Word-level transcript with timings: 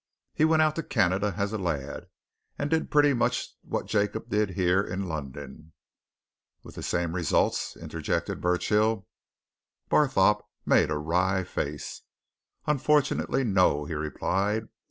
He 0.33 0.45
went 0.45 0.63
out 0.63 0.75
to 0.77 0.81
Canada 0.81 1.35
as 1.37 1.53
a 1.53 1.59
lad, 1.59 2.07
and 2.57 2.71
did 2.71 2.81
there 2.81 2.87
pretty 2.89 3.13
much 3.13 3.51
what 3.61 3.85
Jacob 3.85 4.29
did 4.29 4.49
here 4.57 4.81
in 4.81 5.07
London" 5.07 5.73
"With 6.63 6.73
the 6.73 6.81
same 6.81 7.13
results?" 7.13 7.77
interjected 7.77 8.41
Burchill. 8.41 9.07
Barthorpe 9.91 10.41
made 10.65 10.89
a 10.89 10.97
wry 10.97 11.43
face. 11.43 12.01
"Unfortunately, 12.65 13.43
no!" 13.43 13.85
he 13.85 13.93
replied. 13.93 14.69